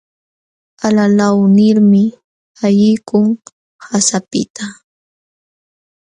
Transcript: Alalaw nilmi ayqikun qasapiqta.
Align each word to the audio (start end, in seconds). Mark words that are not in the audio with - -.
Alalaw 0.85 1.37
nilmi 1.55 2.03
ayqikun 2.65 3.25
qasapiqta. 3.81 4.65